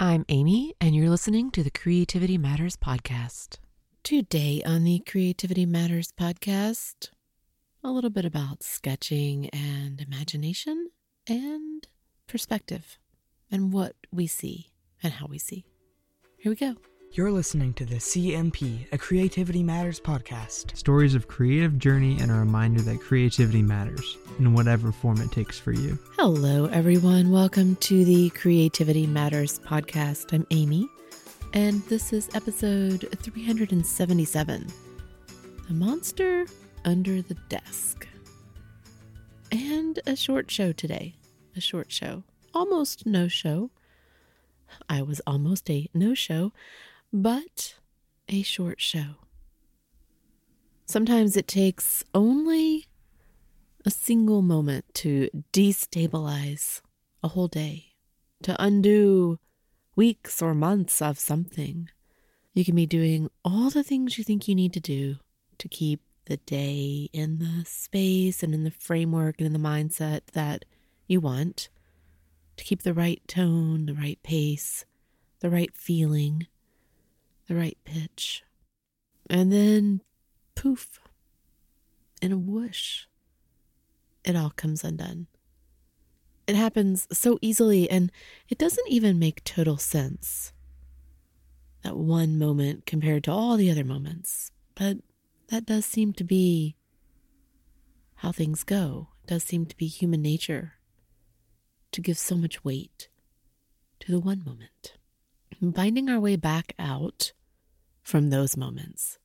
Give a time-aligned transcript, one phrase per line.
[0.00, 3.56] I'm Amy, and you're listening to the Creativity Matters podcast.
[4.04, 7.08] Today on the Creativity Matters podcast,
[7.82, 10.90] a little bit about sketching and imagination
[11.26, 11.84] and
[12.28, 12.96] perspective
[13.50, 14.70] and what we see
[15.02, 15.64] and how we see.
[16.38, 16.76] Here we go.
[17.12, 20.76] You're listening to the CMP, a Creativity Matters podcast.
[20.76, 25.58] Stories of creative journey and a reminder that creativity matters in whatever form it takes
[25.58, 25.98] for you.
[26.16, 27.30] Hello, everyone.
[27.30, 30.32] Welcome to the Creativity Matters podcast.
[30.32, 30.88] I'm Amy,
[31.54, 34.66] and this is episode 377
[35.66, 36.46] The Monster
[36.84, 38.06] Under the Desk.
[39.50, 41.16] And a short show today.
[41.56, 42.22] A short show.
[42.54, 43.70] Almost no show.
[44.88, 46.52] I was almost a no show
[47.12, 47.74] but
[48.28, 49.16] a short show.
[50.86, 52.86] Sometimes it takes only
[53.84, 56.80] a single moment to destabilize
[57.22, 57.94] a whole day,
[58.42, 59.38] to undo
[59.96, 61.88] weeks or months of something.
[62.54, 65.16] You can be doing all the things you think you need to do
[65.58, 70.20] to keep the day in the space and in the framework and in the mindset
[70.32, 70.64] that
[71.06, 71.68] you want,
[72.56, 74.84] to keep the right tone, the right pace,
[75.40, 76.46] the right feeling
[77.48, 78.44] the right pitch.
[79.28, 80.02] And then
[80.54, 81.00] poof,
[82.22, 83.04] in a whoosh,
[84.24, 85.26] it all comes undone.
[86.46, 88.10] It happens so easily, and
[88.48, 90.52] it doesn't even make total sense.
[91.82, 94.50] That one moment compared to all the other moments.
[94.74, 94.98] But
[95.48, 96.76] that does seem to be
[98.16, 99.08] how things go.
[99.24, 100.74] It does seem to be human nature
[101.92, 103.08] to give so much weight
[104.00, 104.94] to the one moment.
[105.74, 107.32] Finding our way back out
[108.08, 109.18] from those moments.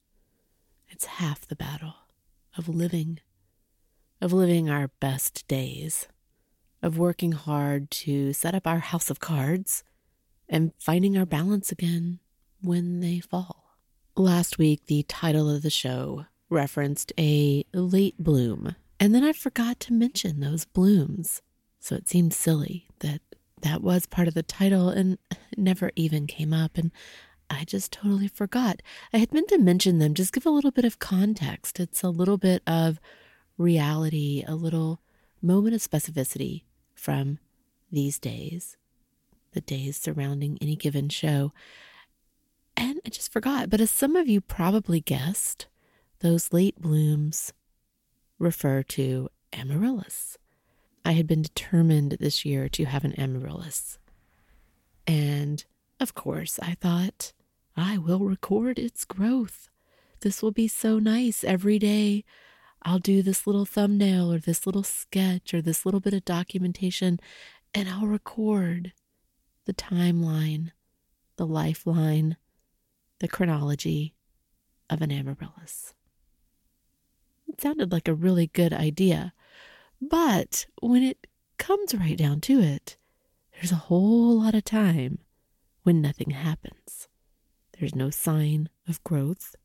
[0.89, 1.94] It's half the battle
[2.58, 3.22] of living,
[4.20, 6.09] of living our best days,
[6.81, 9.86] of working hard to set up our house of cards
[10.50, 12.20] and finding our balance again
[12.62, 13.78] when they fall.
[14.17, 19.80] Last week, the title of the show referenced a late bloom, and then I forgot
[19.80, 21.41] to mention those blooms.
[21.80, 23.22] So it seemed silly that
[23.62, 25.19] that was part of the title and
[25.56, 26.78] never even came up.
[26.78, 26.91] And
[27.53, 28.81] I just totally forgot.
[29.14, 31.80] I had meant to mention them, just give a little bit of context.
[31.80, 33.00] It's a little bit of
[33.58, 35.00] reality, a little
[35.41, 36.63] moment of specificity
[36.96, 37.40] from
[37.92, 38.78] these days,
[39.52, 41.53] the days surrounding any given show.
[42.75, 43.69] And I just forgot.
[43.69, 45.68] But as some of you probably guessed,
[46.19, 47.53] those late blooms
[48.40, 50.38] refer to amaryllis.
[51.06, 54.00] I had been determined this year to have an amaryllis.
[55.06, 55.63] And
[56.00, 57.34] of course, I thought,
[57.75, 59.69] I will record its growth.
[60.22, 62.23] This will be so nice every day.
[62.84, 67.19] I'll do this little thumbnail or this little sketch or this little bit of documentation,
[67.73, 68.94] and I'll record
[69.66, 70.72] the timeline,
[71.38, 72.38] the lifeline,
[73.19, 74.13] the chronology
[74.89, 75.94] of an amaryllis.
[77.47, 79.33] It sounded like a really good idea,
[80.01, 82.97] but when it comes right down to it,
[83.53, 85.19] there's a whole lot of time
[85.83, 87.07] when nothing happens.
[87.83, 89.57] There's no sign of growth.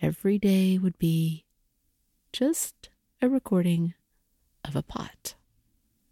[0.00, 1.44] Every day would be
[2.32, 2.88] just
[3.20, 3.94] a recording
[4.64, 5.34] of a pot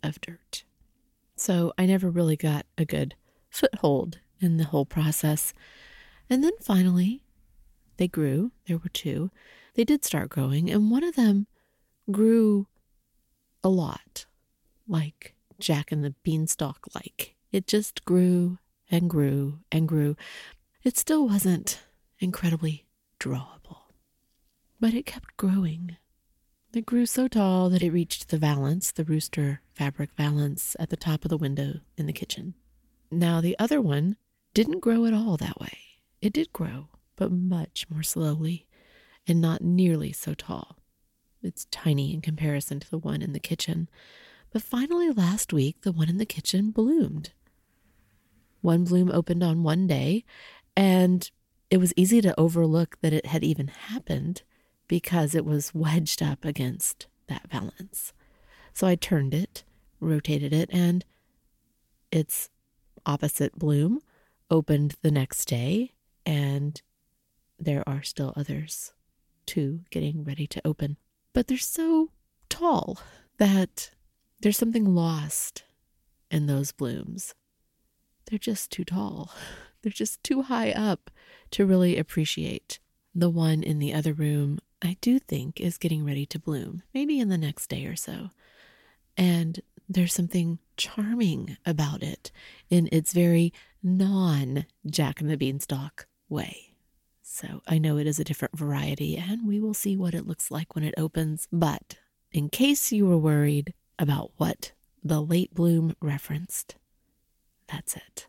[0.03, 0.65] of dirt.
[1.37, 3.15] So I never really got a good
[3.49, 5.55] foothold in the whole process.
[6.29, 7.23] And then finally,
[7.97, 8.51] they grew.
[8.67, 9.31] There were two.
[9.75, 11.47] They did start growing, and one of them
[12.11, 12.67] grew
[13.63, 14.27] a lot,
[14.89, 17.37] like Jack and the Beanstalk like.
[17.53, 18.59] It just grew
[18.91, 20.17] and grew and grew
[20.85, 21.81] it still wasn't
[22.21, 22.87] incredibly
[23.19, 23.79] drawable,
[24.79, 25.97] but it kept growing.
[26.75, 30.97] It grew so tall that it reached the valance, the rooster fabric valance, at the
[30.97, 32.55] top of the window in the kitchen.
[33.11, 34.17] Now, the other one
[34.53, 35.79] didn't grow at all that way.
[36.21, 38.67] It did grow, but much more slowly
[39.27, 40.79] and not nearly so tall.
[41.43, 43.89] It's tiny in comparison to the one in the kitchen.
[44.53, 47.33] But finally, last week, the one in the kitchen bloomed.
[48.61, 50.25] One bloom opened on one day,
[50.77, 51.31] and
[51.71, 54.43] it was easy to overlook that it had even happened
[54.87, 58.13] because it was wedged up against that valance.
[58.73, 59.65] So I turned it,
[60.01, 61.05] rotated it, and
[62.11, 62.51] its
[63.07, 64.01] opposite bloom
[64.51, 65.93] opened the next day,
[66.27, 66.81] and
[67.59, 68.93] there are still others,
[69.47, 70.97] too, getting ready to open.
[71.33, 72.11] But they're so
[72.49, 72.99] tall
[73.39, 73.91] that
[74.41, 75.65] there's something lost
[76.31, 77.35] in those blooms.
[78.27, 79.33] They're just too tall.
[79.85, 81.11] They're just too high up
[81.51, 82.79] to really appreciate.
[83.15, 87.21] The one in the other room, I do think, is getting ready to bloom, maybe
[87.21, 88.31] in the next day or so.
[89.15, 92.33] And there's something charming about it
[92.71, 93.53] in its very
[93.83, 96.75] non Jack and the Beanstalk way.
[97.23, 100.51] So I know it is a different variety, and we will see what it looks
[100.51, 101.47] like when it opens.
[101.53, 101.99] But
[102.33, 104.73] in case you were worried about what
[105.03, 106.77] the late bloom referenced,
[107.69, 108.29] that's it.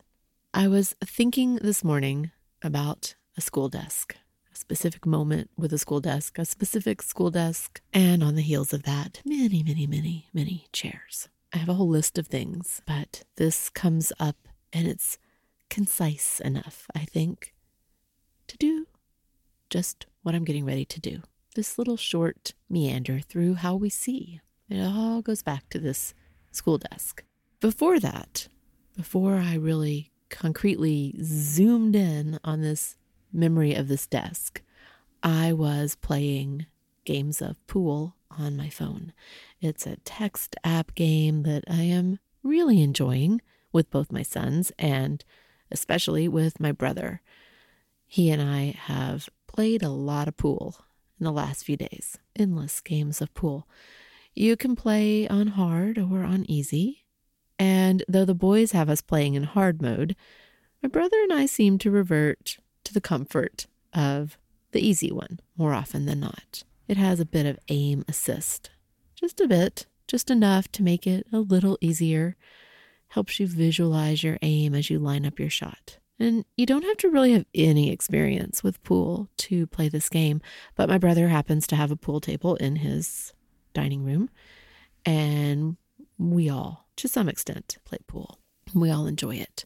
[0.56, 2.30] I was thinking this morning
[2.62, 4.16] about a school desk,
[4.50, 8.72] a specific moment with a school desk, a specific school desk, and on the heels
[8.72, 11.28] of that, many, many, many, many chairs.
[11.52, 15.18] I have a whole list of things, but this comes up and it's
[15.68, 17.52] concise enough, I think,
[18.46, 18.86] to do
[19.68, 21.20] just what I'm getting ready to do.
[21.54, 24.40] This little short meander through how we see.
[24.70, 26.14] It all goes back to this
[26.50, 27.24] school desk.
[27.60, 28.48] Before that,
[28.96, 32.96] before I really concretely zoomed in on this
[33.32, 34.62] memory of this desk,
[35.22, 36.66] I was playing
[37.04, 39.12] games of pool on my phone.
[39.60, 43.40] It's a text app game that I am really enjoying
[43.72, 45.24] with both my sons and
[45.70, 47.20] especially with my brother.
[48.06, 50.76] He and I have played a lot of pool
[51.18, 53.66] in the last few days, endless games of pool.
[54.34, 57.05] You can play on hard or on easy.
[57.58, 60.16] And though the boys have us playing in hard mode,
[60.82, 64.38] my brother and I seem to revert to the comfort of
[64.72, 66.64] the easy one more often than not.
[66.86, 68.70] It has a bit of aim assist,
[69.14, 72.36] just a bit, just enough to make it a little easier.
[73.08, 75.98] Helps you visualize your aim as you line up your shot.
[76.18, 80.40] And you don't have to really have any experience with pool to play this game,
[80.74, 83.32] but my brother happens to have a pool table in his
[83.74, 84.30] dining room,
[85.04, 85.76] and
[86.18, 88.38] we all, to some extent, play pool.
[88.74, 89.64] We all enjoy it.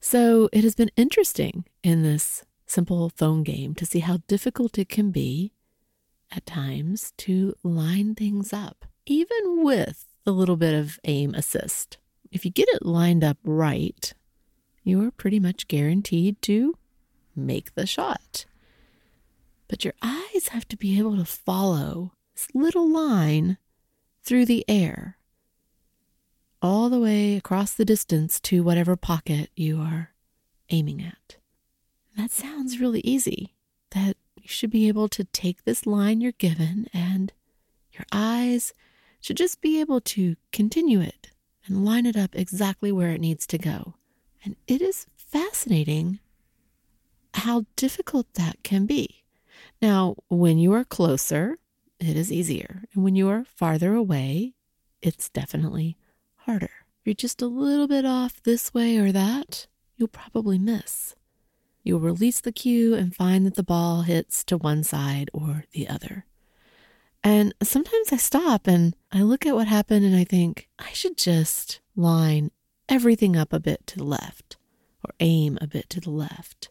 [0.00, 4.88] So it has been interesting in this simple phone game to see how difficult it
[4.88, 5.52] can be
[6.32, 11.98] at times to line things up, even with a little bit of aim assist.
[12.30, 14.12] If you get it lined up right,
[14.84, 16.76] you are pretty much guaranteed to
[17.34, 18.46] make the shot.
[19.68, 23.58] But your eyes have to be able to follow this little line
[24.22, 25.16] through the air,
[26.62, 30.10] all the way across the distance to whatever pocket you are
[30.68, 31.36] aiming at.
[32.16, 33.54] That sounds really easy,
[33.92, 37.32] that you should be able to take this line you're given and
[37.92, 38.72] your eyes
[39.20, 41.30] should just be able to continue it
[41.66, 43.94] and line it up exactly where it needs to go.
[44.44, 46.20] And it is fascinating
[47.34, 49.24] how difficult that can be.
[49.80, 51.58] Now, when you are closer,
[51.98, 52.84] it is easier.
[52.94, 54.54] And when you are farther away,
[55.02, 55.96] it's definitely
[56.50, 56.70] harder.
[56.98, 61.14] If you're just a little bit off this way or that, you'll probably miss.
[61.84, 65.88] You'll release the cue and find that the ball hits to one side or the
[65.88, 66.24] other.
[67.22, 71.16] And sometimes I stop and I look at what happened and I think, I should
[71.16, 72.50] just line
[72.88, 74.56] everything up a bit to the left
[75.04, 76.68] or aim a bit to the left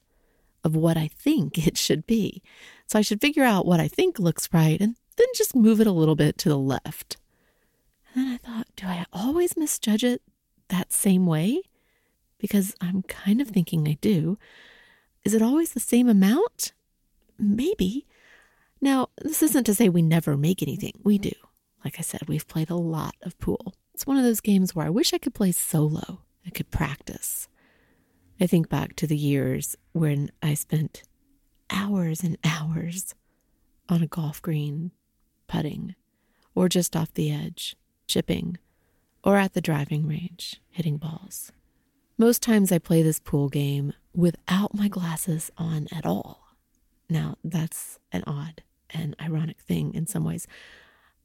[0.62, 2.44] of what I think it should be.
[2.86, 5.88] So I should figure out what I think looks right and then just move it
[5.88, 7.16] a little bit to the left.
[8.14, 10.22] And then I thought, do I always misjudge it
[10.70, 11.62] that same way?
[12.38, 14.38] Because I'm kind of thinking I do.
[15.24, 16.74] Is it always the same amount?
[17.38, 18.06] Maybe.
[18.82, 20.94] Now, this isn't to say we never make anything.
[21.04, 21.34] We do.
[21.84, 23.76] Like I said, we've played a lot of pool.
[23.94, 26.22] It's one of those games where I wish I could play solo.
[26.46, 27.48] I could practice.
[28.40, 31.04] I think back to the years when I spent
[31.70, 33.14] hours and hours
[33.90, 34.92] on a golf green
[35.48, 35.96] putting,
[36.56, 37.76] or just off the edge,
[38.10, 38.58] chipping,
[39.24, 41.54] or at the driving range, hitting balls.
[42.18, 46.56] Most times I play this pool game without my glasses on at all.
[47.10, 50.48] Now, that's an odd and ironic thing in some ways,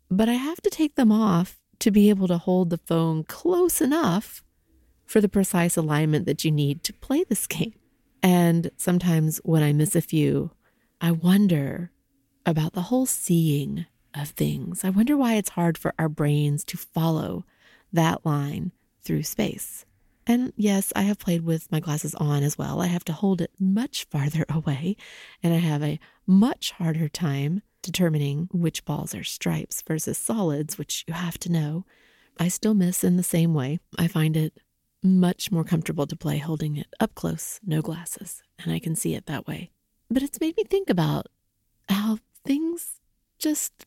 [0.08, 3.80] but I have to take them off to be able to hold the phone close
[3.80, 4.44] enough
[5.04, 7.74] for the precise alignment that you need to play this game.
[8.22, 10.52] And sometimes when I miss a few,
[11.00, 11.90] I wonder
[12.46, 14.84] about the whole seeing of things.
[14.84, 17.44] I wonder why it's hard for our brains to follow
[17.92, 19.84] that line through space.
[20.26, 22.80] And yes, I have played with my glasses on as well.
[22.80, 24.96] I have to hold it much farther away,
[25.42, 31.04] and I have a much harder time determining which balls are stripes versus solids, which
[31.06, 31.84] you have to know.
[32.38, 33.78] I still miss in the same way.
[33.98, 34.54] I find it
[35.02, 39.14] much more comfortable to play holding it up close, no glasses, and I can see
[39.14, 39.70] it that way.
[40.10, 41.26] But it's made me think about
[41.90, 43.00] how things
[43.38, 43.84] just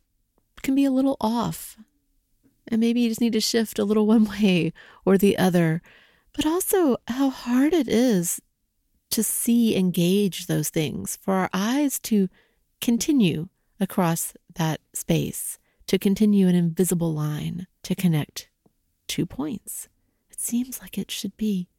[0.61, 1.77] can be a little off.
[2.67, 4.73] And maybe you just need to shift a little one way
[5.05, 5.81] or the other,
[6.33, 8.41] but also how hard it is
[9.09, 12.27] to see and gauge those things, for our eyes to
[12.81, 13.47] continue
[13.79, 18.49] across that space to continue an invisible line to connect
[19.07, 19.87] two points.
[20.29, 21.69] It seems like it should be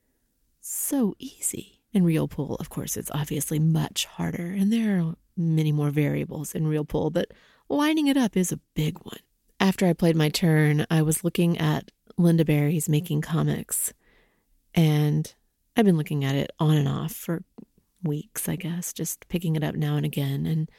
[0.61, 1.75] so easy.
[1.93, 6.55] In Real Pool, of course, it's obviously much harder, and there are many more variables
[6.55, 7.33] in Real Pool, but
[7.69, 9.21] lining it up is a big one.
[9.61, 13.93] After I played my turn, I was looking at Lynda Barry's Making Comics,
[14.75, 15.33] and
[15.77, 17.43] I've been looking at it on and off for
[18.03, 20.71] weeks, I guess, just picking it up now and again, and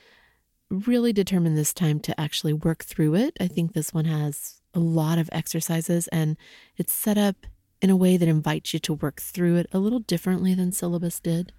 [0.69, 3.35] really determined this time to actually work through it.
[3.39, 6.37] I think this one has a lot of exercises and
[6.77, 7.47] it's set up
[7.81, 11.19] in a way that invites you to work through it a little differently than syllabus
[11.19, 11.53] did.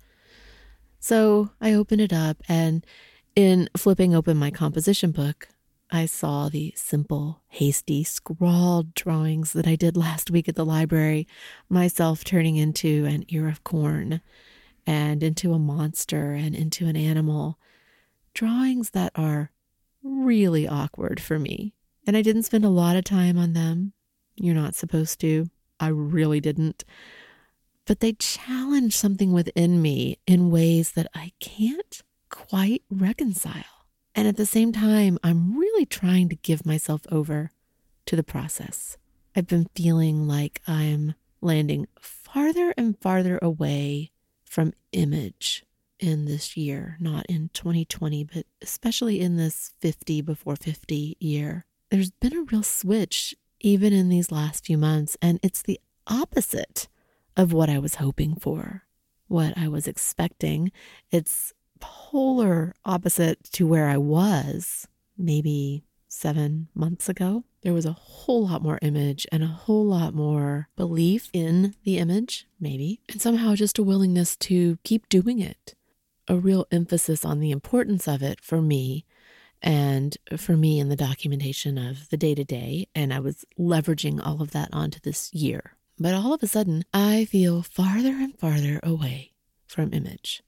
[1.01, 2.85] So I opened it up, and
[3.37, 5.49] in flipping open my composition book,
[5.91, 11.27] I saw the simple, hasty, scrawled drawings that I did last week at the library,
[11.69, 14.21] myself turning into an ear of corn
[14.87, 17.59] and into a monster and into an animal.
[18.35, 19.51] Drawings that are
[20.03, 21.75] really awkward for me.
[22.07, 23.93] And I didn't spend a lot of time on them.
[24.37, 25.51] You're not supposed to.
[25.81, 26.85] I really didn't.
[27.85, 32.03] But they challenge something within me in ways that I can't
[32.49, 33.87] quite reconcile.
[34.15, 37.51] And at the same time, I'm really trying to give myself over
[38.07, 38.97] to the process.
[39.37, 44.11] I've been feeling like I'm landing farther and farther away
[44.45, 45.65] from image
[45.99, 51.67] in this year, not in 2020, but especially in this 50 before 50 year.
[51.91, 56.89] There's been a real switch even in these last few months, and it's the opposite
[57.37, 58.85] of what I was hoping for,
[59.29, 60.73] what I was expecting.
[61.11, 67.45] It's polar opposite to where I was maybe seven months ago.
[67.63, 71.99] There was a whole lot more image and a whole lot more belief in the
[71.99, 75.75] image, maybe, and somehow just a willingness to keep doing it.
[76.29, 79.05] A real emphasis on the importance of it for me
[79.63, 82.89] and for me in the documentation of the day to day.
[82.95, 85.77] And I was leveraging all of that onto this year.
[85.99, 89.33] But all of a sudden, I feel farther and farther away
[89.67, 90.43] from image.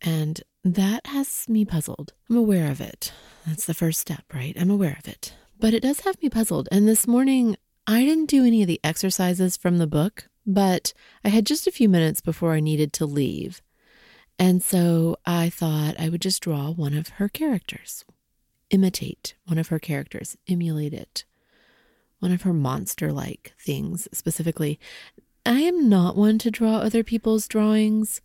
[0.00, 0.40] And
[0.74, 2.12] that has me puzzled.
[2.28, 3.12] I'm aware of it.
[3.46, 4.56] That's the first step, right?
[4.58, 5.34] I'm aware of it.
[5.58, 6.68] But it does have me puzzled.
[6.72, 7.56] And this morning,
[7.86, 10.92] I didn't do any of the exercises from the book, but
[11.24, 13.62] I had just a few minutes before I needed to leave.
[14.38, 18.04] And so I thought I would just draw one of her characters,
[18.70, 21.24] imitate one of her characters, emulate it,
[22.18, 24.78] one of her monster like things specifically.
[25.46, 28.20] I am not one to draw other people's drawings.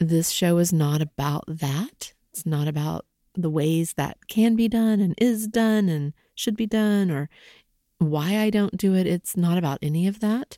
[0.00, 2.14] This show is not about that.
[2.32, 3.04] It's not about
[3.34, 7.28] the ways that can be done and is done and should be done or
[7.98, 9.06] why I don't do it.
[9.06, 10.56] It's not about any of that.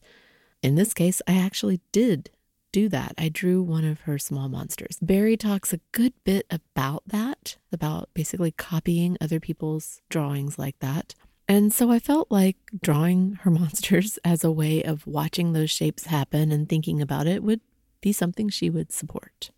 [0.62, 2.30] In this case, I actually did
[2.70, 3.14] do that.
[3.18, 4.98] I drew one of her small monsters.
[5.02, 11.16] Barry talks a good bit about that, about basically copying other people's drawings like that.
[11.48, 16.06] And so I felt like drawing her monsters as a way of watching those shapes
[16.06, 17.60] happen and thinking about it would
[18.02, 19.50] be something she would support.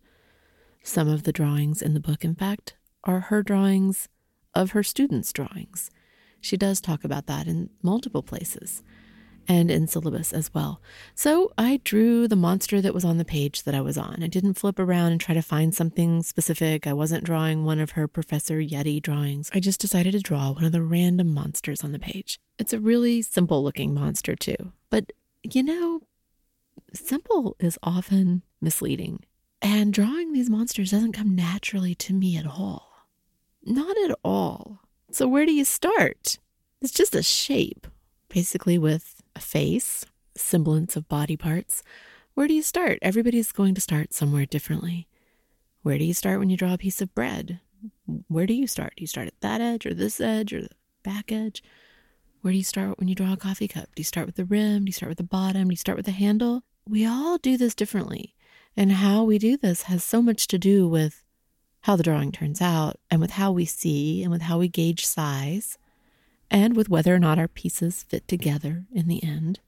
[0.81, 4.07] Some of the drawings in the book, in fact, are her drawings
[4.53, 5.91] of her students' drawings.
[6.39, 8.83] She does talk about that in multiple places
[9.47, 10.81] and in syllabus as well.
[11.13, 14.23] So I drew the monster that was on the page that I was on.
[14.23, 16.87] I didn't flip around and try to find something specific.
[16.87, 19.51] I wasn't drawing one of her Professor Yeti drawings.
[19.53, 22.39] I just decided to draw one of the random monsters on the page.
[22.57, 24.71] It's a really simple looking monster, too.
[24.89, 26.01] But, you know,
[26.95, 29.23] simple is often misleading.
[29.61, 33.07] And drawing these monsters doesn't come naturally to me at all.
[33.63, 34.81] Not at all.
[35.11, 36.39] So, where do you start?
[36.81, 37.87] It's just a shape,
[38.29, 41.81] basically, with a face, semblance of body parts.
[42.35, 42.99] Where do you start?
[43.01, 45.07] Everybody's going to start somewhere differently.
[45.83, 47.59] Where do you start when you draw a piece of bread?
[48.27, 48.93] Where do you start?
[48.97, 50.69] Do you start at that edge or this edge or the
[51.03, 51.63] back edge?
[52.41, 53.85] Where do you start when you draw a coffee cup?
[53.95, 54.85] Do you start with the rim?
[54.85, 55.69] Do you start with the bottom?
[55.69, 56.63] Do you start with the handle?
[56.87, 58.35] We all do this differently.
[58.77, 61.23] And how we do this has so much to do with
[61.81, 65.05] how the drawing turns out and with how we see and with how we gauge
[65.05, 65.77] size
[66.51, 69.59] and with whether or not our pieces fit together in the end.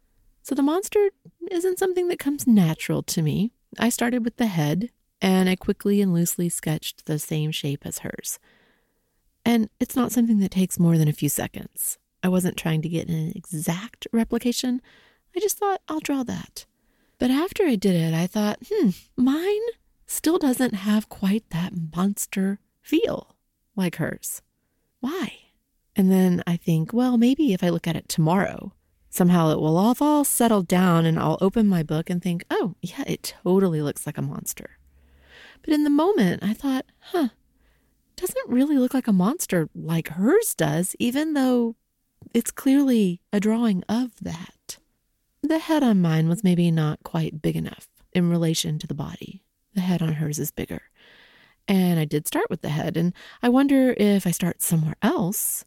[0.43, 1.09] So the monster
[1.49, 3.51] isn't something that comes natural to me.
[3.79, 7.99] I started with the head, and I quickly and loosely sketched the same shape as
[7.99, 8.39] hers.
[9.43, 11.97] And it's not something that takes more than a few seconds.
[12.23, 14.81] I wasn't trying to get an exact replication.
[15.35, 16.65] I just thought, I'll draw that.
[17.19, 19.61] But after I did it, I thought, hmm, mine
[20.05, 23.35] still doesn't have quite that monster feel
[23.75, 24.41] like hers.
[24.99, 25.33] Why?
[25.95, 28.73] And then I think, well, maybe if I look at it tomorrow,
[29.09, 32.75] somehow it will all, all settle down and I'll open my book and think, oh,
[32.81, 34.77] yeah, it totally looks like a monster.
[35.63, 37.29] But in the moment, I thought, huh,
[38.15, 41.75] doesn't really look like a monster like hers does, even though
[42.33, 44.53] it's clearly a drawing of that.
[45.47, 49.43] The head on mine was maybe not quite big enough in relation to the body.
[49.73, 50.81] The head on hers is bigger.
[51.67, 53.13] And I did start with the head, and
[53.43, 55.65] I wonder if I start somewhere else,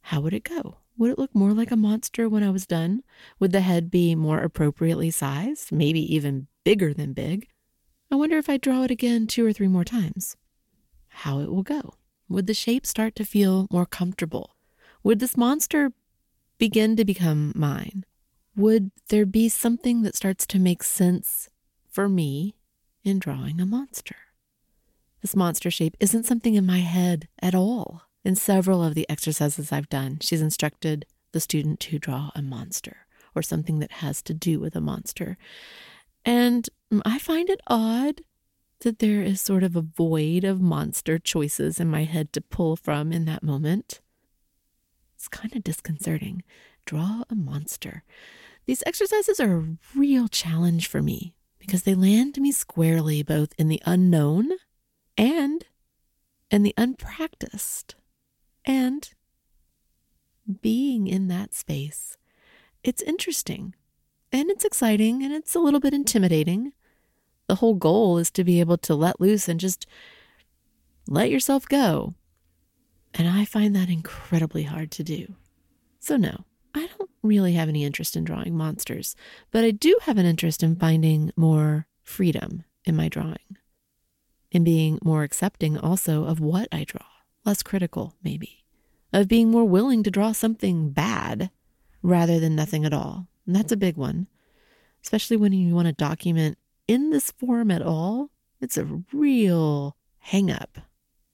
[0.00, 0.78] how would it go?
[0.96, 3.02] Would it look more like a monster when I was done?
[3.38, 7.48] Would the head be more appropriately sized, maybe even bigger than big?
[8.10, 10.36] I wonder if I draw it again two or three more times.
[11.08, 11.94] How it will go.
[12.28, 14.56] Would the shape start to feel more comfortable?
[15.02, 15.92] Would this monster
[16.58, 18.04] begin to become mine?
[18.56, 21.50] Would there be something that starts to make sense
[21.90, 22.56] for me
[23.04, 24.16] in drawing a monster?
[25.20, 28.02] This monster shape isn't something in my head at all.
[28.24, 33.06] In several of the exercises I've done, she's instructed the student to draw a monster
[33.34, 35.36] or something that has to do with a monster.
[36.24, 36.66] And
[37.04, 38.22] I find it odd
[38.80, 42.74] that there is sort of a void of monster choices in my head to pull
[42.74, 44.00] from in that moment.
[45.14, 46.42] It's kind of disconcerting.
[46.86, 48.02] Draw a monster.
[48.66, 53.68] These exercises are a real challenge for me because they land me squarely both in
[53.68, 54.50] the unknown
[55.16, 55.64] and
[56.50, 57.94] in the unpracticed
[58.64, 59.10] and
[60.60, 62.16] being in that space.
[62.82, 63.74] It's interesting
[64.32, 66.72] and it's exciting and it's a little bit intimidating.
[67.46, 69.86] The whole goal is to be able to let loose and just
[71.08, 72.14] let yourself go.
[73.14, 75.34] And I find that incredibly hard to do.
[76.00, 76.44] So, no,
[76.74, 79.16] I don't really have any interest in drawing monsters,
[79.50, 83.56] but I do have an interest in finding more freedom in my drawing,
[84.50, 87.06] in being more accepting also of what I draw
[87.46, 88.64] less critical, maybe,
[89.12, 91.50] of being more willing to draw something bad
[92.02, 93.28] rather than nothing at all.
[93.46, 94.26] And that's a big one,
[95.02, 96.58] especially when you want to document
[96.88, 98.30] in this form at all.
[98.60, 100.78] It's a real hang up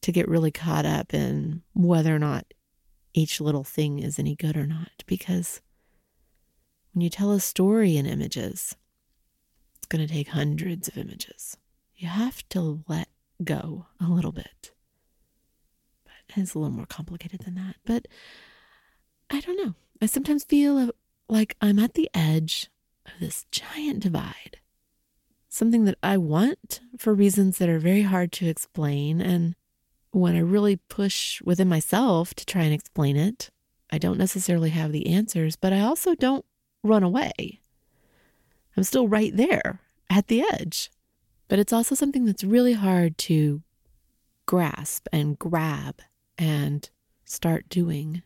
[0.02, 2.52] to get really caught up in whether or not
[3.14, 5.04] each little thing is any good or not.
[5.06, 5.60] Because
[6.92, 8.76] when you tell a story in images,
[9.76, 11.56] it's going to take hundreds of images.
[11.96, 13.08] You have to let
[13.42, 14.72] go a little bit.
[16.04, 17.76] But It's a little more complicated than that.
[17.84, 18.08] But
[19.30, 19.74] I don't know.
[20.00, 20.90] I sometimes feel
[21.28, 22.68] like I'm at the edge
[23.06, 24.58] of this giant divide.
[25.48, 29.20] Something that I want for reasons that are very hard to explain.
[29.20, 29.54] And
[30.10, 33.50] when I really push within myself to try and explain it,
[33.90, 36.44] I don't necessarily have the answers, but I also don't
[36.82, 37.60] run away.
[38.76, 40.90] I'm still right there at the edge.
[41.48, 43.62] But it's also something that's really hard to
[44.46, 46.00] grasp and grab
[46.38, 46.88] and
[47.24, 48.22] start doing.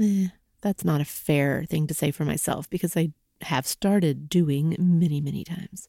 [0.00, 0.28] Eh,
[0.60, 5.20] that's not a fair thing to say for myself because I have started doing many,
[5.20, 5.88] many times.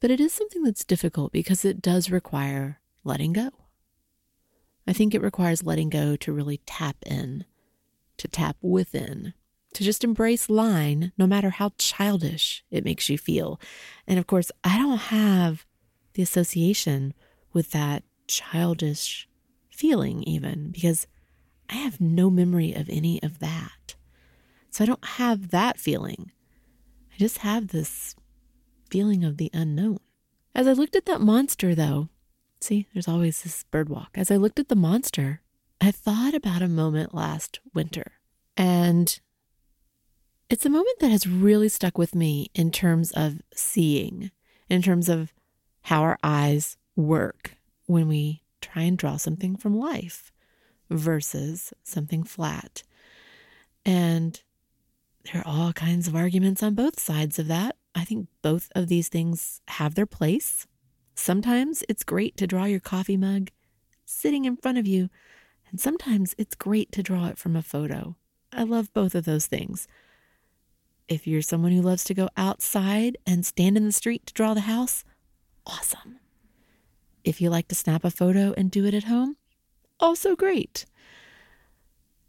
[0.00, 3.50] But it is something that's difficult because it does require letting go.
[4.86, 7.44] I think it requires letting go to really tap in,
[8.16, 9.32] to tap within,
[9.74, 13.60] to just embrace line, no matter how childish it makes you feel.
[14.06, 15.66] And of course, I don't have
[16.14, 17.14] the association
[17.52, 19.28] with that childish
[19.70, 21.06] feeling, even because
[21.68, 23.94] I have no memory of any of that.
[24.70, 26.32] So I don't have that feeling.
[27.12, 28.14] I just have this
[28.90, 29.98] feeling of the unknown.
[30.54, 32.08] As I looked at that monster, though,
[32.60, 34.10] see, there's always this bird walk.
[34.14, 35.40] As I looked at the monster,
[35.80, 38.12] I thought about a moment last winter.
[38.56, 39.18] And
[40.52, 44.30] it's a moment that has really stuck with me in terms of seeing,
[44.68, 45.32] in terms of
[45.84, 50.30] how our eyes work when we try and draw something from life
[50.90, 52.82] versus something flat.
[53.86, 54.42] And
[55.24, 57.76] there are all kinds of arguments on both sides of that.
[57.94, 60.66] I think both of these things have their place.
[61.14, 63.48] Sometimes it's great to draw your coffee mug
[64.04, 65.08] sitting in front of you,
[65.70, 68.16] and sometimes it's great to draw it from a photo.
[68.52, 69.88] I love both of those things.
[71.08, 74.54] If you're someone who loves to go outside and stand in the street to draw
[74.54, 75.04] the house,
[75.66, 76.20] awesome.
[77.24, 79.36] If you like to snap a photo and do it at home,
[80.00, 80.86] also great.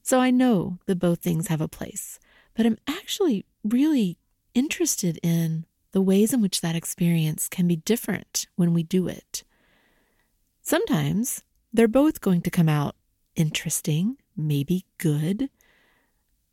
[0.01, 2.19] So I know that both things have a place,
[2.55, 4.17] but I'm actually really
[4.53, 9.43] interested in the ways in which that experience can be different when we do it.
[10.61, 12.95] Sometimes they're both going to come out
[13.35, 15.49] interesting, maybe good,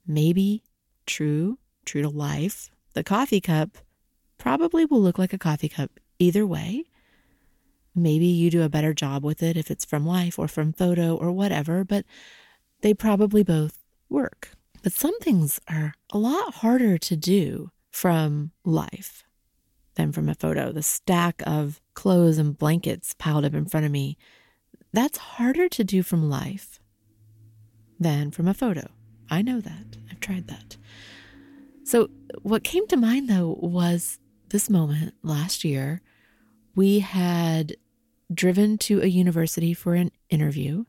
[0.06, 0.62] maybe
[1.06, 1.58] true,
[1.90, 2.70] true to life.
[2.94, 3.78] The coffee cup
[4.38, 6.84] probably will look like a coffee cup either way.
[7.96, 11.16] Maybe you do a better job with it if it's from life or from photo
[11.16, 12.04] or whatever, but
[12.82, 14.50] they probably both work.
[14.84, 19.24] But some things are a lot harder to do from life
[19.96, 20.70] than from a photo.
[20.70, 24.16] The stack of clothes and blankets piled up in front of me,
[24.92, 26.78] that's harder to do from life
[27.98, 28.88] than from a photo.
[29.28, 29.96] I know that.
[30.08, 30.76] I've tried that.
[31.90, 32.08] So,
[32.42, 36.02] what came to mind though was this moment last year.
[36.76, 37.74] We had
[38.32, 40.84] driven to a university for an interview.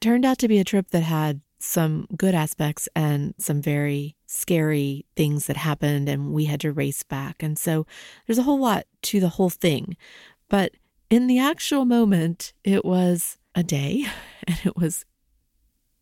[0.00, 5.04] Turned out to be a trip that had some good aspects and some very scary
[5.16, 7.42] things that happened, and we had to race back.
[7.42, 7.84] And so
[8.28, 9.96] there's a whole lot to the whole thing.
[10.48, 10.74] But
[11.10, 14.06] in the actual moment, it was a day,
[14.46, 15.04] and it was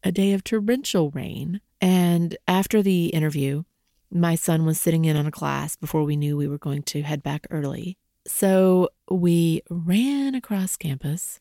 [0.04, 1.62] a day of torrential rain.
[1.80, 3.64] And after the interview,
[4.10, 7.02] my son was sitting in on a class before we knew we were going to
[7.02, 7.98] head back early.
[8.26, 11.40] So we ran across campus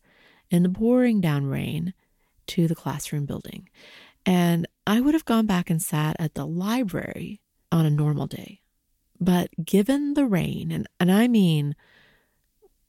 [0.49, 1.93] in the pouring down rain
[2.47, 3.69] to the classroom building.
[4.25, 8.61] And I would have gone back and sat at the library on a normal day.
[9.19, 11.75] But given the rain, and, and I mean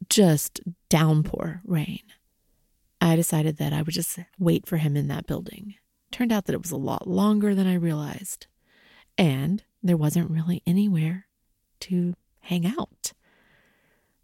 [0.09, 2.03] just downpour rain,
[3.01, 5.75] I decided that I would just wait for him in that building.
[6.11, 8.47] Turned out that it was a lot longer than I realized.
[9.17, 11.27] And there wasn't really anywhere
[11.81, 13.13] to hang out.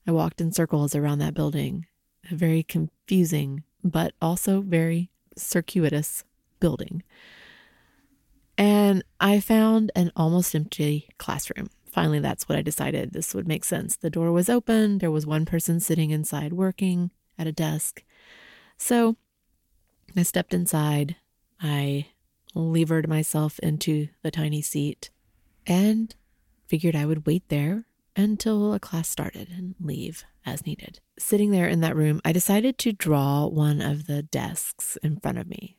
[0.07, 1.87] I walked in circles around that building,
[2.31, 6.25] a very confusing, but also very circuitous
[6.61, 7.03] building.
[8.57, 11.71] And I found an almost empty classroom.
[11.91, 13.13] Finally, that's what I decided.
[13.13, 13.97] This would make sense.
[13.97, 18.03] The door was open, there was one person sitting inside working at a desk.
[18.77, 19.17] So
[20.17, 21.17] I stepped inside.
[21.61, 22.07] I
[22.55, 25.11] levered myself into the tiny seat
[25.67, 26.15] and
[26.67, 31.01] figured I would wait there until a class started and leave as needed.
[31.19, 35.39] Sitting there in that room, I decided to draw one of the desks in front
[35.39, 35.79] of me.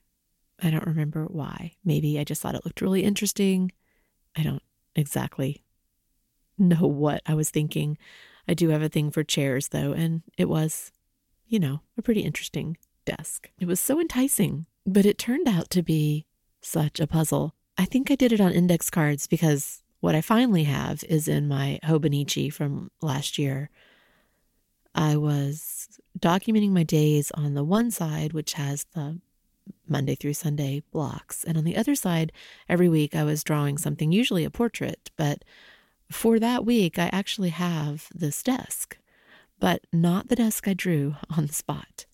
[0.62, 1.74] I don't remember why.
[1.84, 3.72] Maybe I just thought it looked really interesting.
[4.36, 4.64] I don't
[4.96, 5.64] exactly
[6.58, 7.98] know what I was thinking.
[8.48, 10.92] I do have a thing for chairs, though, and it was,
[11.48, 13.50] you know, a pretty interesting desk.
[13.60, 16.26] It was so enticing, but it turned out to be
[16.62, 17.56] such a puzzle.
[17.78, 21.48] I think I did it on index cards because what I finally have is in
[21.48, 23.70] my Hobonichi from last year.
[24.94, 29.20] I was documenting my days on the one side, which has the
[29.88, 31.44] Monday through Sunday blocks.
[31.44, 32.32] And on the other side,
[32.70, 35.12] every week I was drawing something, usually a portrait.
[35.18, 35.44] But
[36.12, 38.98] for that week, I actually have this desk,
[39.60, 42.06] but not the desk I drew on the spot.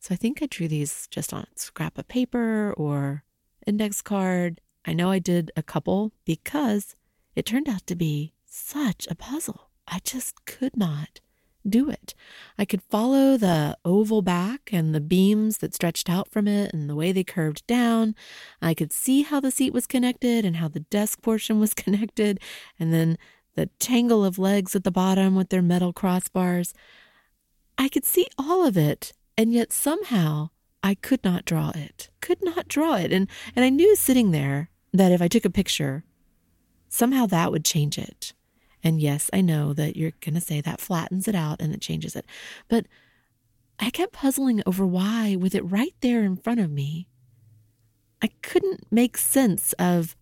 [0.00, 3.22] So I think I drew these just on a scrap of paper or
[3.66, 4.60] index card.
[4.86, 6.96] I know I did a couple because
[7.34, 9.70] it turned out to be such a puzzle.
[9.88, 11.20] I just could not
[11.68, 12.14] do it.
[12.58, 16.88] I could follow the oval back and the beams that stretched out from it and
[16.88, 18.14] the way they curved down.
[18.60, 22.40] I could see how the seat was connected and how the desk portion was connected,
[22.78, 23.18] and then
[23.54, 26.72] the tangle of legs at the bottom with their metal crossbars.
[27.78, 30.50] I could see all of it, and yet somehow
[30.82, 32.10] I could not draw it.
[32.20, 33.12] Could not draw it.
[33.12, 36.04] And and I knew sitting there that if I took a picture,
[36.88, 38.32] somehow that would change it.
[38.82, 41.80] And yes, I know that you're going to say that flattens it out and it
[41.80, 42.24] changes it.
[42.68, 42.86] But
[43.80, 47.08] I kept puzzling over why, with it right there in front of me,
[48.22, 50.16] I couldn't make sense of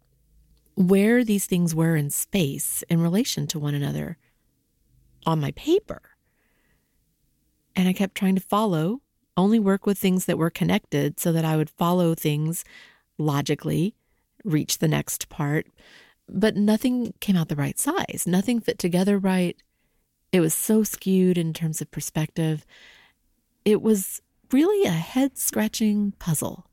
[0.74, 4.16] where these things were in space in relation to one another
[5.26, 6.00] on my paper.
[7.76, 9.02] And I kept trying to follow,
[9.36, 12.64] only work with things that were connected so that I would follow things
[13.18, 13.94] logically,
[14.44, 15.66] reach the next part,
[16.28, 18.24] but nothing came out the right size.
[18.26, 19.56] Nothing fit together right.
[20.32, 22.64] It was so skewed in terms of perspective.
[23.64, 26.66] It was really a head scratching puzzle.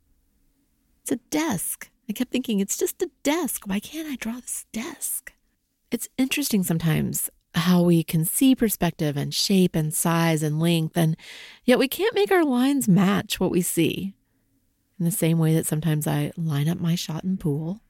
[1.01, 1.89] It's a desk.
[2.10, 3.67] I kept thinking, it's just a desk.
[3.67, 5.34] Why can't I draw this desk?
[5.91, 11.17] It's interesting sometimes how we can see perspective and shape and size and length, and
[11.65, 14.13] yet we can't make our lines match what we see.
[14.99, 17.81] In the same way that sometimes I line up my shot in pool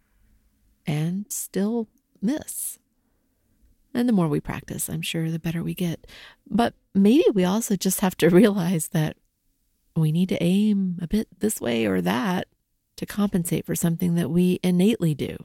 [0.86, 1.88] and still
[2.22, 2.78] miss.
[3.94, 6.06] And the more we practice, I'm sure the better we get.
[6.48, 9.18] But maybe we also just have to realize that
[9.96, 12.48] we need to aim a bit this way or that
[12.98, 15.38] to compensate for something that we innately do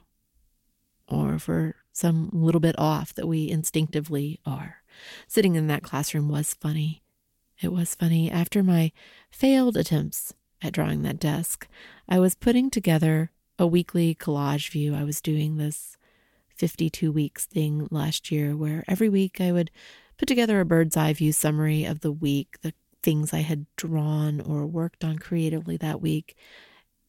[1.08, 4.78] or for some little bit off that we instinctively are.
[5.26, 7.02] Sitting in that classroom was funny.
[7.60, 8.30] It was funny.
[8.30, 8.92] After my
[9.30, 11.68] failed attempts at drawing that desk,
[12.08, 14.94] I was putting together a weekly collage view.
[14.94, 15.96] I was doing this
[16.56, 19.70] 52 weeks thing last year where every week I would
[20.18, 24.40] put together a bird's eye view summary of the week, the things I had drawn
[24.40, 26.36] or worked on creatively that week.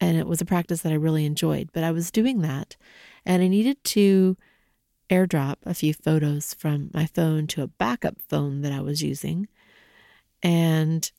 [0.00, 1.70] And it was a practice that I really enjoyed.
[1.72, 2.76] But I was doing that
[3.24, 4.36] and I needed to
[5.08, 9.48] airdrop a few photos from my phone to a backup phone that I was using.
[10.42, 11.10] And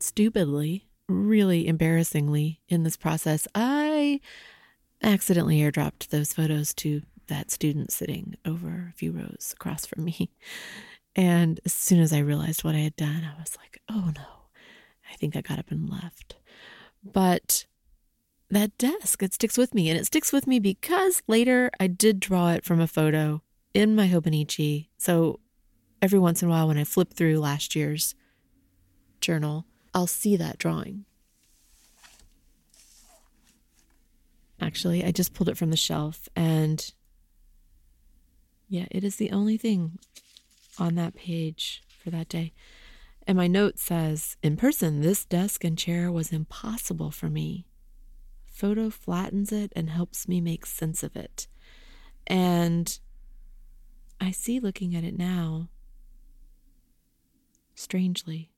[0.00, 4.20] stupidly, really embarrassingly in this process, I
[5.02, 10.30] accidentally airdropped those photos to that student sitting over a few rows across from me.
[11.16, 14.48] And as soon as I realized what I had done, I was like, oh no,
[15.08, 16.34] I think I got up and left.
[17.04, 17.66] But
[18.50, 19.88] that desk, it sticks with me.
[19.88, 23.94] And it sticks with me because later I did draw it from a photo in
[23.94, 24.88] my Hobonichi.
[24.98, 25.38] So
[26.02, 28.14] every once in a while, when I flip through last year's
[29.20, 31.04] journal, I'll see that drawing.
[34.60, 36.92] Actually, I just pulled it from the shelf and
[38.68, 39.98] yeah, it is the only thing
[40.78, 42.52] on that page for that day.
[43.26, 47.66] And my note says, in person, this desk and chair was impossible for me.
[48.46, 51.46] Photo flattens it and helps me make sense of it.
[52.26, 52.98] And
[54.20, 55.68] I see looking at it now,
[57.74, 58.53] strangely,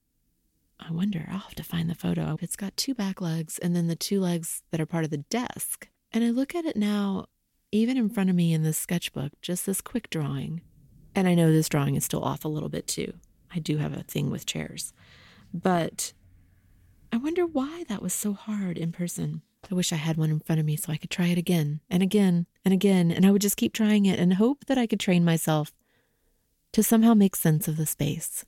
[0.78, 2.36] I wonder, I'll have to find the photo.
[2.40, 5.18] It's got two back legs and then the two legs that are part of the
[5.18, 5.88] desk.
[6.12, 7.26] And I look at it now,
[7.72, 10.60] even in front of me in this sketchbook, just this quick drawing.
[11.14, 13.14] And I know this drawing is still off a little bit too.
[13.54, 14.92] I do have a thing with chairs.
[15.52, 16.12] But
[17.12, 19.42] I wonder why that was so hard in person.
[19.70, 21.80] I wish I had one in front of me so I could try it again
[21.88, 23.10] and again and again.
[23.10, 25.72] And I would just keep trying it and hope that I could train myself
[26.72, 28.44] to somehow make sense of the space.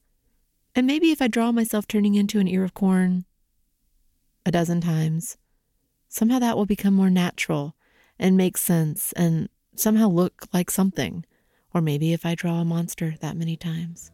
[0.78, 3.24] And maybe if I draw myself turning into an ear of corn
[4.46, 5.36] a dozen times,
[6.08, 7.74] somehow that will become more natural
[8.16, 11.24] and make sense and somehow look like something.
[11.74, 14.12] Or maybe if I draw a monster that many times.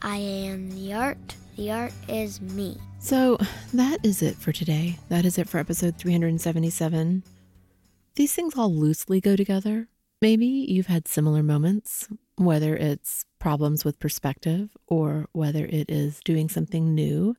[0.00, 1.34] I am the art.
[1.56, 2.76] The art is me.
[3.00, 3.36] So
[3.74, 5.00] that is it for today.
[5.08, 7.24] That is it for episode 377.
[8.14, 9.88] These things all loosely go together.
[10.22, 12.06] Maybe you've had similar moments,
[12.38, 17.36] whether it's problems with perspective or whether it is doing something new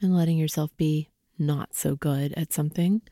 [0.00, 3.02] and letting yourself be not so good at something.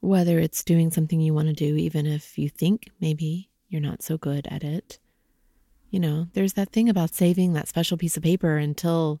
[0.00, 4.02] Whether it's doing something you want to do, even if you think maybe you're not
[4.02, 4.98] so good at it.
[5.90, 9.20] You know, there's that thing about saving that special piece of paper until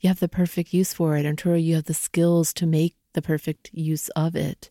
[0.00, 3.22] you have the perfect use for it, until you have the skills to make the
[3.22, 4.70] perfect use of it.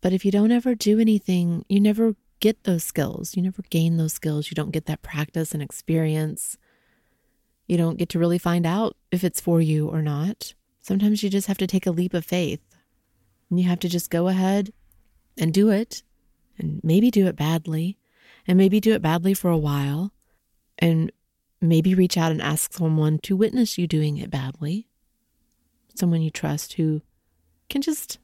[0.00, 3.36] But if you don't ever do anything, you never get those skills.
[3.36, 4.50] You never gain those skills.
[4.50, 6.56] You don't get that practice and experience.
[7.66, 10.54] You don't get to really find out if it's for you or not.
[10.80, 12.60] Sometimes you just have to take a leap of faith.
[13.50, 14.72] And you have to just go ahead
[15.38, 16.02] and do it,
[16.58, 17.98] and maybe do it badly,
[18.46, 20.12] and maybe do it badly for a while
[20.78, 21.10] and
[21.60, 24.88] maybe reach out and ask someone to witness you doing it badly.
[25.94, 27.02] Someone you trust who
[27.68, 28.18] can just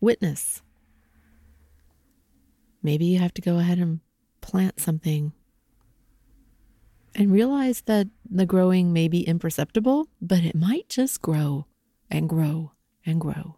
[0.00, 0.62] witness.
[2.82, 4.00] Maybe you have to go ahead and
[4.40, 5.32] plant something
[7.14, 11.66] and realize that the growing may be imperceptible, but it might just grow
[12.10, 12.72] and grow
[13.04, 13.56] and grow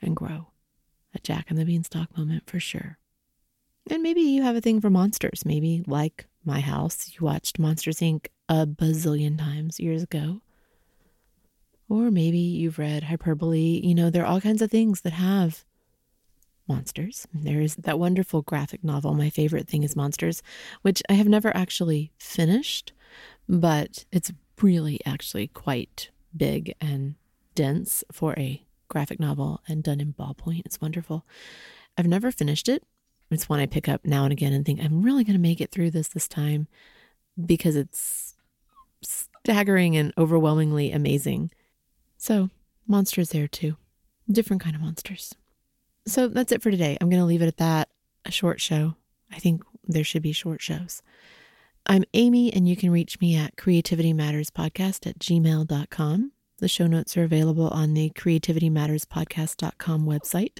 [0.00, 0.48] and grow.
[1.14, 2.98] A Jack and the Beanstalk moment for sure.
[3.90, 5.44] And maybe you have a thing for monsters.
[5.44, 8.26] Maybe, like my house, you watched Monsters Inc.
[8.48, 10.40] a bazillion times years ago.
[11.88, 13.80] Or maybe you've read Hyperbole.
[13.84, 15.64] You know, there are all kinds of things that have
[16.68, 17.26] monsters.
[17.32, 20.42] There is that wonderful graphic novel, My Favorite Thing is Monsters,
[20.82, 22.92] which I have never actually finished,
[23.48, 27.14] but it's really actually quite big and
[27.54, 30.62] dense for a graphic novel and done in ballpoint.
[30.64, 31.24] It's wonderful.
[31.96, 32.82] I've never finished it.
[33.30, 35.60] It's one I pick up now and again and think, I'm really going to make
[35.60, 36.68] it through this this time
[37.44, 38.34] because it's
[39.02, 41.50] staggering and overwhelmingly amazing.
[42.16, 42.50] So,
[42.86, 43.76] monsters there too.
[44.30, 45.34] Different kind of monsters.
[46.06, 46.96] So, that's it for today.
[47.00, 47.88] I'm going to leave it at that.
[48.24, 48.94] A short show.
[49.32, 51.02] I think there should be short shows.
[51.86, 56.32] I'm Amy, and you can reach me at creativitymatterspodcast at gmail.com.
[56.58, 60.58] The show notes are available on the creativitymatterspodcast.com website.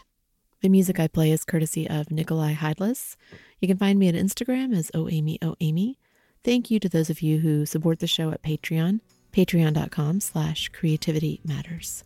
[0.60, 3.16] The music I play is courtesy of Nikolai Heidlas.
[3.60, 5.96] You can find me at Instagram as OAmyOAmy.
[6.42, 9.00] Thank you to those of you who support the show at Patreon,
[9.32, 12.04] patreon.com slash creativity matters.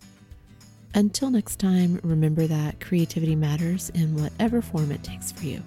[0.94, 5.62] Until next time, remember that creativity matters in whatever form it takes for you.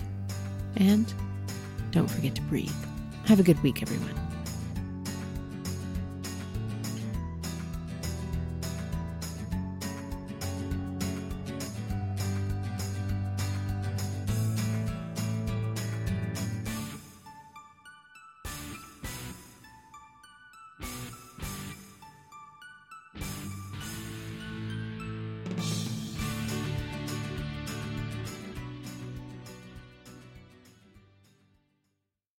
[0.76, 1.12] And
[1.92, 2.72] don't forget to breathe.
[3.26, 4.31] Have a good week, everyone.